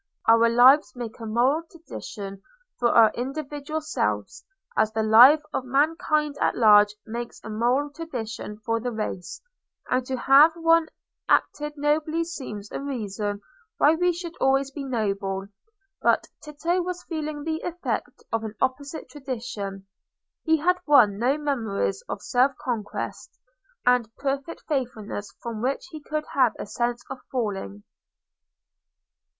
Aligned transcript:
Our 0.27 0.49
lives 0.49 0.95
make 0.95 1.19
a 1.19 1.27
moral 1.27 1.61
tradition 1.69 2.41
for 2.79 2.89
our 2.89 3.11
individual 3.11 3.81
selves, 3.81 4.43
as 4.75 4.91
the 4.91 5.03
life 5.03 5.43
of 5.53 5.63
mankind 5.63 6.37
at 6.41 6.57
large 6.57 6.95
makes 7.05 7.39
a 7.43 7.51
moral 7.51 7.91
tradition 7.91 8.57
for 8.61 8.79
the 8.79 8.91
race; 8.91 9.41
and 9.91 10.03
to 10.07 10.17
have 10.17 10.53
once 10.55 10.89
acted 11.29 11.77
nobly 11.77 12.23
seems 12.23 12.71
a 12.71 12.81
reason 12.81 13.41
why 13.77 13.93
we 13.93 14.11
should 14.11 14.35
always 14.37 14.71
be 14.71 14.83
noble. 14.83 15.45
But 16.01 16.25
Tito 16.41 16.81
was 16.81 17.03
feeling 17.03 17.43
the 17.43 17.61
effect 17.61 18.23
of 18.33 18.43
an 18.43 18.55
opposite 18.59 19.07
tradition: 19.07 19.85
he 20.43 20.57
had 20.57 20.77
won 20.87 21.19
no 21.19 21.37
memories 21.37 22.01
of 22.09 22.23
self 22.23 22.53
conquest 22.59 23.37
and 23.85 24.09
perfect 24.15 24.63
faithfulness 24.67 25.31
from 25.43 25.61
which 25.61 25.85
he 25.91 26.01
could 26.01 26.25
have 26.33 26.55
a 26.57 26.65
sense 26.65 27.03
of 27.07 27.19
falling. 27.31 27.83